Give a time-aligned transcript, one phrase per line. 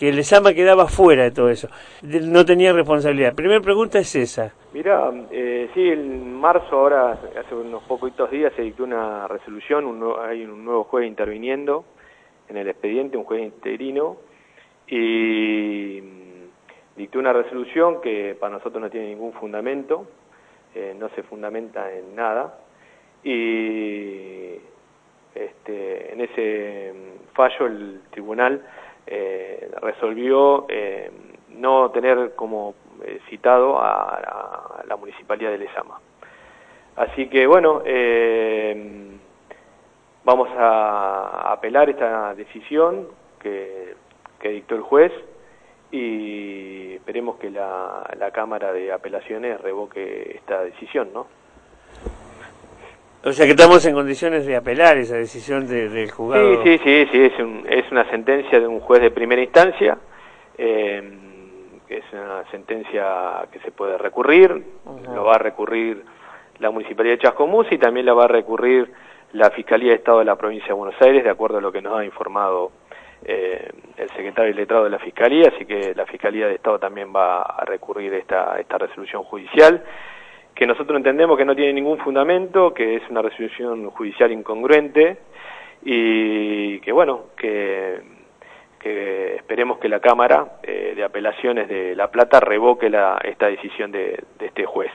[0.00, 1.68] Que Lezama quedaba fuera de todo eso.
[2.02, 3.34] No tenía responsabilidad.
[3.34, 4.54] Primera pregunta es esa.
[4.72, 9.84] Mira, eh, sí, en marzo, ahora, hace unos poquitos días, se dictó una resolución,
[10.26, 11.84] hay un nuevo juez interviniendo
[12.48, 14.16] en el expediente, un juez interino,
[14.88, 20.06] y mm, dictó una resolución que para nosotros no tiene ningún fundamento,
[20.74, 22.58] eh, no se fundamenta en nada,
[23.22, 24.54] y
[25.34, 28.62] este, en ese mm, fallo el tribunal
[29.80, 31.10] resolvió eh,
[31.48, 32.74] no tener como
[33.04, 36.00] eh, citado a, la municipalidad de Lezama.
[36.96, 37.82] Así que bueno,
[40.24, 43.08] vamos a apelar esta decisión
[43.40, 43.94] que,
[44.42, 45.12] dictó el juez
[45.90, 51.26] y esperemos que la, la Cámara de Apelaciones revoque esta decisión, ¿no?
[53.22, 56.62] O sea que estamos en condiciones de apelar esa decisión del juzgado.
[56.62, 57.32] Sí, sí, sí, sí es,
[57.68, 59.98] es una sentencia de un juez de primera instancia,
[60.56, 61.02] eh,
[61.88, 64.64] es una sentencia que se puede recurrir,
[65.12, 66.02] lo va a recurrir
[66.60, 68.90] la Municipalidad de Chascomús y también la va a recurrir
[69.32, 71.82] la Fiscalía de Estado de la Provincia de Buenos Aires, de acuerdo a lo que
[71.82, 72.72] nos ha informado
[73.24, 77.12] eh, el secretario y letrado de la Fiscalía, así que la Fiscalía de Estado también
[77.14, 79.82] va a recurrir esta, esta resolución judicial
[80.54, 85.18] que nosotros entendemos que no tiene ningún fundamento, que es una resolución judicial incongruente
[85.82, 88.20] y que bueno, que,
[89.36, 94.22] esperemos que la Cámara eh, de Apelaciones de La Plata revoque la, esta decisión de,
[94.38, 94.92] este juez.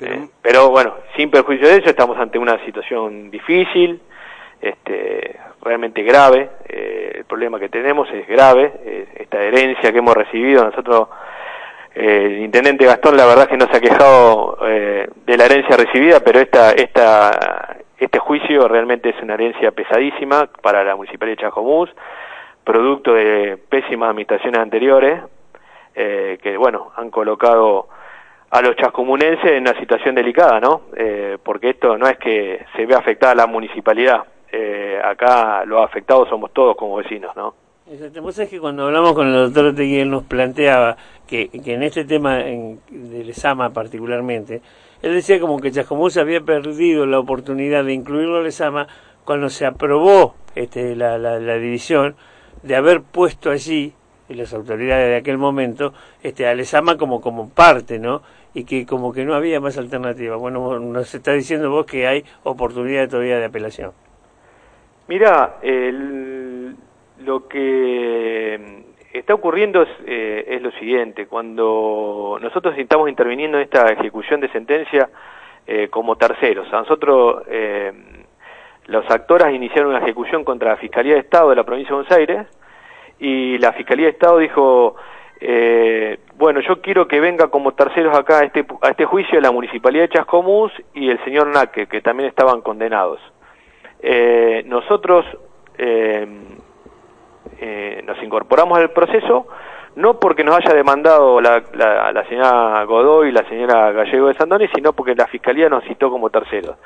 [0.00, 4.00] Eh, pero, bueno, sin perjuicio de eso, estamos ante una situación difícil,
[4.60, 10.64] este, realmente grave, eh, el problema que tenemos es grave, esta herencia que hemos recibido
[10.64, 11.08] nosotros
[11.94, 16.20] el intendente Gastón la verdad que no se ha quejado eh, de la herencia recibida,
[16.20, 21.90] pero esta, esta, este juicio realmente es una herencia pesadísima para la Municipalidad de Chajomús,
[22.64, 25.20] producto de pésimas administraciones anteriores,
[25.94, 27.88] eh, que bueno, han colocado
[28.50, 30.82] a los chascomunenses en una situación delicada, ¿no?
[30.96, 34.24] Eh, porque esto no es que se vea afectada la municipalidad,
[35.02, 37.63] acá los afectados somos todos como vecinos, ¿no?
[37.86, 38.22] Exacto.
[38.22, 40.96] Vos sabés que cuando hablamos con el doctor Teguiel nos planteaba
[41.26, 44.62] que, que en este tema en, del ESAMA particularmente,
[45.02, 48.88] él decía como que Chascomús había perdido la oportunidad de incluirlo al ESAMA
[49.26, 52.16] cuando se aprobó este, la, la, división
[52.62, 53.92] de haber puesto allí
[54.30, 58.22] y las autoridades de aquel momento este al ESAMA como como parte no
[58.54, 62.24] y que como que no había más alternativa bueno nos está diciendo vos que hay
[62.44, 63.92] oportunidad todavía de apelación
[65.08, 66.53] mira el
[67.18, 73.64] lo que mm, está ocurriendo es, eh, es, lo siguiente, cuando nosotros estamos interviniendo en
[73.64, 75.08] esta ejecución de sentencia
[75.66, 77.92] eh, como terceros, a nosotros eh,
[78.86, 82.16] los actores iniciaron una ejecución contra la Fiscalía de Estado de la provincia de Buenos
[82.16, 82.46] Aires
[83.18, 84.96] y la Fiscalía de Estado dijo,
[86.36, 90.04] bueno, yo quiero que venga como terceros acá a este, a este juicio la Municipalidad
[90.04, 93.20] de Chascomús y el señor Naque, que también estaban condenados.
[94.66, 95.24] nosotros
[95.78, 96.26] eh,
[98.04, 99.46] nos incorporamos al proceso,
[99.96, 104.68] no porque nos haya demandado la, la, señora Godoy y la señora Gallego de Sandoni,
[104.74, 106.76] sino porque la Fiscalía nos citó como terceros.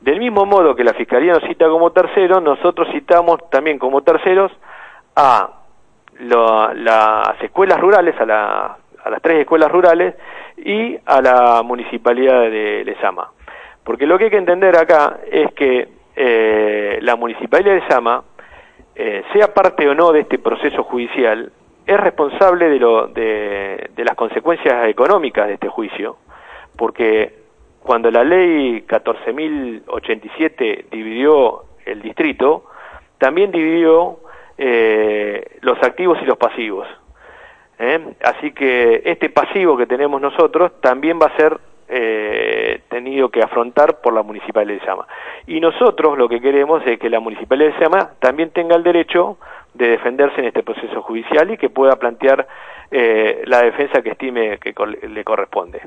[0.00, 4.50] Del mismo modo que la Fiscalía nos cita como terceros, nosotros citamos también como terceros
[5.14, 5.50] a
[6.20, 10.14] las escuelas rurales, a, a las tres escuelas rurales
[10.56, 13.30] y a la municipalidad de Lezama.
[13.84, 18.22] Porque lo que hay que entender acá es que eh, la municipalidad de Lezama
[18.94, 21.52] eh, sea parte o no de este proceso judicial,
[21.86, 26.18] es responsable de, lo, de, las consecuencias económicas de este juicio,
[26.76, 27.34] porque
[27.82, 32.64] cuando la ley 14.087 dividió el distrito,
[33.18, 34.20] también dividió
[34.58, 36.86] eh, los activos y los pasivos.
[37.78, 38.14] ¿eh?
[38.22, 41.58] Así que este pasivo que tenemos nosotros también va a ser
[41.90, 45.06] eh, tenido que afrontar por la Municipalidad de Llama.
[45.46, 49.38] Y nosotros lo que queremos es que la Municipalidad de Llama también tenga el derecho
[49.74, 52.46] de defenderse en este proceso judicial y que pueda plantear
[52.90, 54.74] eh, la defensa que estime que
[55.08, 55.80] le corresponde.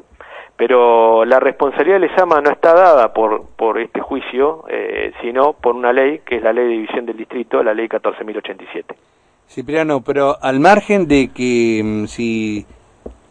[0.55, 5.75] Pero la responsabilidad de Lezama no está dada por, por este juicio, eh, sino por
[5.75, 8.95] una ley que es la ley de división del distrito, la ley 14.087.
[9.47, 12.65] Cipriano, pero al margen de que mm, si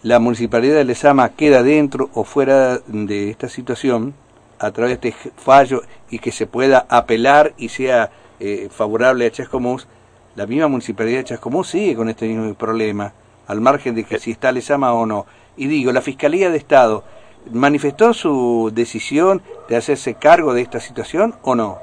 [0.03, 4.15] la municipalidad de Lezama queda dentro o fuera de esta situación,
[4.59, 8.11] a través de este fallo y que se pueda apelar y sea
[8.41, 9.89] eh, favorable a Chascomús,
[10.37, 13.13] la misma municipalidad de Chascomús sigue con este mismo problema,
[13.47, 15.27] al margen de que si está Lezama o no.
[15.57, 17.05] Y digo, la Fiscalía de Estado
[17.51, 21.79] manifestó su decisión de hacerse cargo de esta situación o no?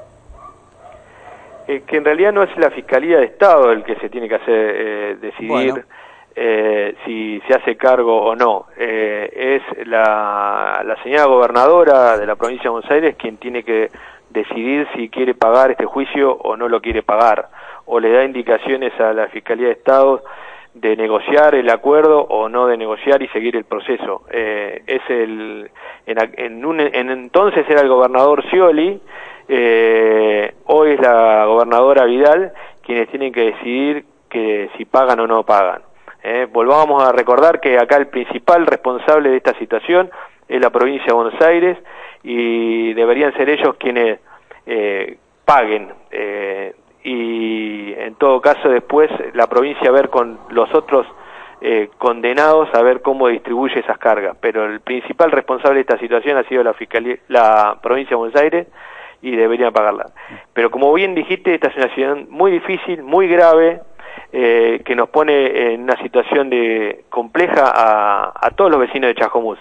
[1.68, 4.34] Eh, que en realidad no es la Fiscalía de Estado el que se tiene que
[4.34, 5.84] hacer eh, decidir
[6.34, 8.66] eh, si se hace cargo o no.
[8.76, 13.90] es la, la señora gobernadora de la provincia de Buenos Aires quien tiene que
[14.30, 17.48] decidir si quiere pagar este juicio o no lo quiere pagar,
[17.86, 20.22] o le da indicaciones a la Fiscalía de Estado
[20.74, 24.22] de negociar el acuerdo o no de negociar y seguir el proceso.
[24.30, 25.70] Eh, es el,
[26.06, 29.00] en, un, en, entonces era el gobernador Scioli,
[29.48, 35.42] eh, hoy es la gobernadora Vidal quienes tienen que decidir que si pagan o no
[35.42, 35.82] pagan.
[36.22, 40.10] Eh, volvamos a recordar que acá el principal responsable de esta situación
[40.48, 41.78] es la provincia de Buenos Aires
[42.22, 44.20] y deberían ser ellos quienes
[44.66, 45.92] eh, paguen.
[46.10, 51.06] Eh, y en todo caso después la provincia ver con los otros
[51.98, 54.34] condenados a ver cómo distribuye esas cargas.
[54.40, 58.40] Pero el principal responsable de esta situación ha sido la, fiscalía, la provincia de Buenos
[58.40, 58.66] Aires
[59.22, 60.06] y deberían pagarla.
[60.52, 63.80] Pero como bien dijiste, esta es una situación muy difícil, muy grave,
[64.32, 69.14] eh, que nos pone en una situación de compleja a, a todos los vecinos de
[69.16, 69.58] Chajomús.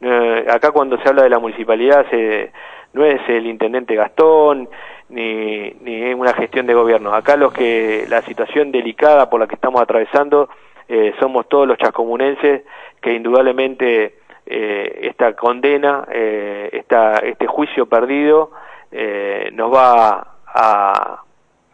[0.00, 2.50] Eh, acá cuando se habla de la municipalidad se,
[2.92, 4.68] no es el intendente Gastón,
[5.10, 7.14] ni, ni una gestión de gobierno.
[7.14, 10.48] Acá los que la situación delicada por la que estamos atravesando
[10.88, 12.62] eh, somos todos los chascomunenses
[13.00, 14.16] que indudablemente
[14.46, 18.50] esta condena, esta, este juicio perdido
[18.96, 21.22] eh, nos va a,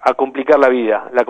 [0.00, 1.24] a complicar la vida, la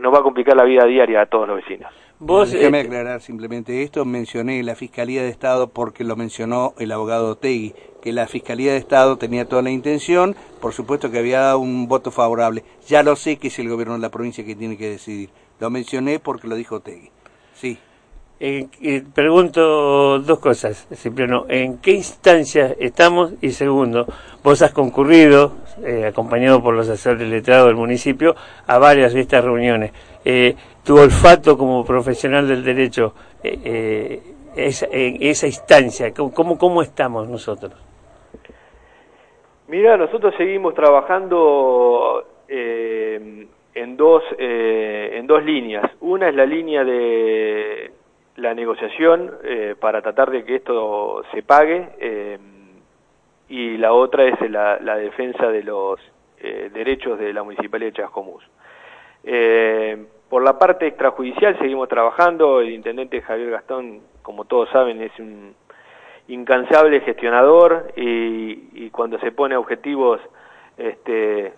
[0.00, 1.92] nos va a complicar la vida diaria a todos los vecinos.
[2.18, 7.36] Vos, Déjame aclarar simplemente esto, mencioné la Fiscalía de Estado porque lo mencionó el abogado
[7.36, 11.88] Tegui, que la Fiscalía de Estado tenía toda la intención, por supuesto que había un
[11.88, 12.64] voto favorable.
[12.86, 15.28] Ya lo sé que es el gobierno de la provincia que tiene que decidir.
[15.60, 17.10] Lo mencioné porque lo dijo Tegui.
[17.52, 17.78] Sí.
[18.38, 21.46] Eh, eh, pregunto dos cosas, Cipriano.
[21.48, 23.32] ¿En qué instancia estamos?
[23.40, 24.04] Y segundo,
[24.44, 25.52] vos has concurrido,
[25.82, 28.34] eh, acompañado por los asesores letrados del municipio,
[28.66, 29.92] a varias de estas reuniones.
[30.84, 37.72] tu olfato como profesional del derecho, esa, en esa instancia, ¿cómo, ¿cómo estamos nosotros?
[39.68, 45.90] Mira, nosotros seguimos trabajando en, dos, en dos líneas.
[46.00, 47.85] Una es la línea de
[48.36, 52.38] la negociación eh, para tratar de que esto se pague eh,
[53.48, 56.00] y la otra es la, defensa de los
[56.38, 58.44] eh, derechos de la Municipalidad de Chascomús.
[60.28, 65.54] por la parte extrajudicial seguimos trabajando, el intendente Javier Gastón, como todos saben, es un
[66.28, 70.20] incansable gestionador y, y cuando se pone objetivos,
[70.76, 71.52] este,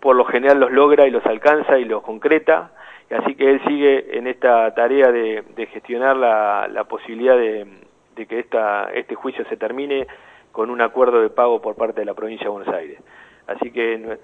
[0.00, 2.70] por lo general los logra y los alcanza y los concreta.
[3.10, 5.42] Así que él sigue en esta tarea de,
[5.72, 7.66] gestionar la, posibilidad de,
[8.28, 10.06] que esta, este juicio se termine
[10.52, 13.00] con un acuerdo de pago por parte de la provincia de Buenos Aires.
[13.46, 14.18] Así que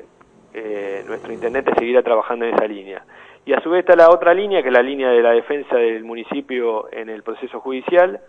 [0.54, 3.04] eh, nuestro intendente seguirá trabajando en esa línea.
[3.44, 5.76] Y a su vez está la otra línea, que es la línea de la defensa
[5.76, 8.20] del municipio en el proceso judicial,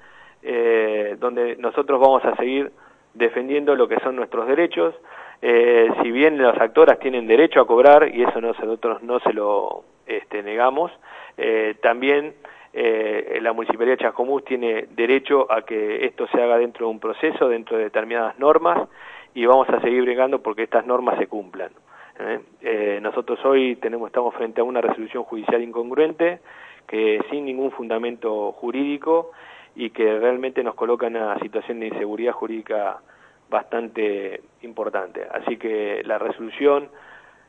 [0.43, 2.71] eh, donde nosotros vamos a seguir
[3.13, 4.95] defendiendo lo que son nuestros derechos.
[5.41, 9.84] Eh, si bien las actoras tienen derecho a cobrar, y eso nosotros no se lo
[10.06, 10.91] este, negamos.
[11.38, 12.34] Eh, también
[12.74, 17.00] eh, la Municipalidad de Chascomús tiene derecho a que esto se haga dentro de un
[17.00, 18.88] proceso, dentro de determinadas normas,
[19.34, 21.72] y vamos a seguir bregando porque estas normas se cumplan.
[22.20, 23.00] ¿eh?
[23.01, 26.39] nosotros hoy tenemos, estamos frente a una resolución judicial incongruente,
[26.88, 29.32] que sin ningún fundamento jurídico
[29.75, 33.01] y que realmente nos coloca en una situación de inseguridad jurídica
[33.49, 35.25] bastante importante.
[35.31, 36.89] Así que la resolución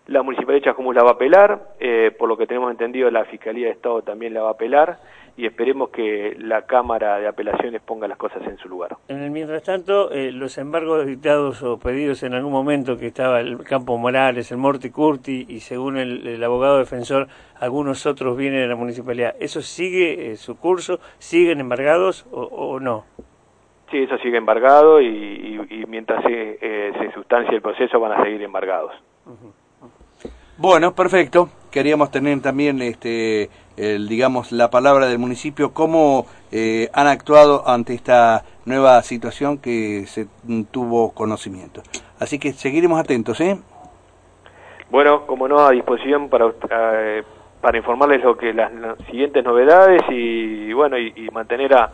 [0.08, 3.26] la Municipalidad de Chascomús la va a apelar, eh, por lo que tenemos entendido la
[3.26, 4.98] Fiscalía de Estado también la va a apelar
[5.36, 8.96] y esperemos que la Cámara de Apelaciones ponga las cosas en su lugar.
[9.06, 13.38] En el mientras tanto, eh, los embargos dictados o pedidos en algún momento que estaba
[13.38, 17.28] el Campo Morales, el Morti Curti y según el, abogado defensor,
[17.60, 21.00] algunos otros vienen de la Municipalidad, ¿eso sigue eh, su curso?
[21.18, 23.04] ¿Siguen embargados o, no?
[23.90, 28.92] Sí, eso sigue embargado y, mientras se, se sustancia el proceso van a seguir embargados.
[30.58, 31.48] Bueno, perfecto.
[31.70, 37.94] Queríamos tener también, este, el, digamos, la palabra del municipio, cómo eh, han actuado ante
[37.94, 40.26] esta nueva situación que se
[40.72, 41.82] tuvo conocimiento.
[42.18, 43.58] Así que seguiremos atentos, ¿eh?
[44.90, 47.22] Bueno, como no, a disposición para, eh,
[47.60, 48.72] para informarles lo que las,
[49.10, 51.92] siguientes novedades y, bueno y, mantener a,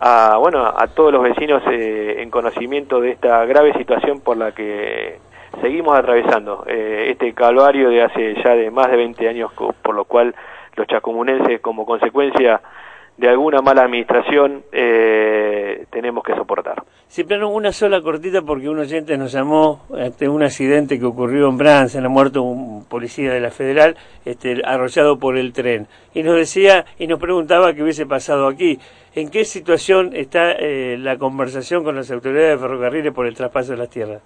[0.00, 5.18] bueno a todos los vecinos eh, en conocimiento de esta grave situación por la que
[5.60, 10.04] seguimos atravesando eh, este calvario de hace ya de más de 20 años por lo
[10.04, 10.34] cual
[10.76, 12.60] los chacomunenses como consecuencia
[13.18, 16.84] de alguna mala administración eh, tenemos que soportar.
[17.08, 21.58] Cipriano, una sola cortita porque un oyente nos llamó ante un accidente que ocurrió en
[21.58, 25.88] Brance, ha muerto un policía de la Federal este, arrollado por el tren.
[26.14, 28.78] Y nos decía y nos preguntaba qué hubiese pasado aquí.
[29.16, 33.72] ¿En qué situación está eh, la conversación con las autoridades de ferrocarriles por el traspaso
[33.72, 34.22] de las tierras?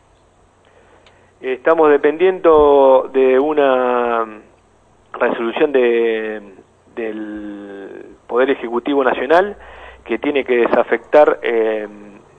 [1.40, 4.26] Estamos dependiendo de una
[5.18, 6.42] resolución de,
[6.94, 9.56] del Poder Ejecutivo Nacional
[10.06, 11.86] que tiene que desafectar eh,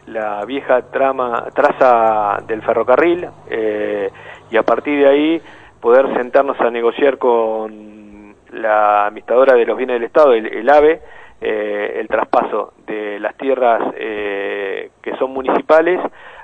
[0.07, 4.09] la vieja trama, traza del ferrocarril eh,
[4.49, 5.41] y a partir de ahí
[5.79, 10.99] poder sentarnos a negociar con la administradora de los bienes del Estado, el, AVE,
[11.39, 15.99] eh, el traspaso de las tierras que son municipales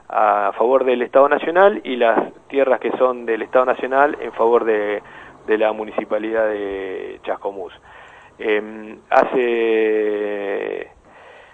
[0.10, 4.64] a favor del Estado Nacional y las tierras que son del Estado Nacional en favor
[4.64, 5.02] de,
[5.48, 7.74] de la Municipalidad de Chascomús.
[8.40, 10.88] Eh, hace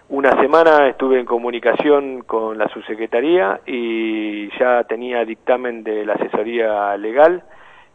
[0.10, 6.96] una semana estuve en comunicación con la subsecretaría y ya tenía dictamen de la asesoría
[6.98, 7.44] legal,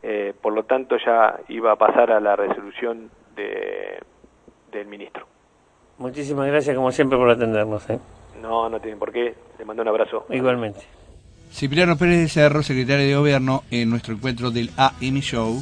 [0.02, 4.00] eh, por lo tanto ya iba a pasar a la resolución de,
[4.72, 5.26] del ministro.
[5.98, 7.88] Muchísimas gracias como siempre por atendernos.
[7.90, 8.00] ¿eh?
[8.42, 9.34] No, no tienen por qué.
[9.58, 10.26] Le mando un abrazo.
[10.30, 10.80] Igualmente.
[11.50, 15.60] Cipriano Pérez de Cerro, secretario de Gobierno, en nuestro encuentro del AM Show.